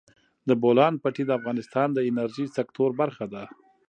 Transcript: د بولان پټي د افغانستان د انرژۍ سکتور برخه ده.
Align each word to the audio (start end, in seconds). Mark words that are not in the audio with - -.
د 0.47 0.49
بولان 0.61 0.93
پټي 1.03 1.23
د 1.27 1.31
افغانستان 1.39 1.87
د 1.93 1.99
انرژۍ 2.09 2.45
سکتور 2.57 2.89
برخه 3.01 3.25
ده. 3.33 3.43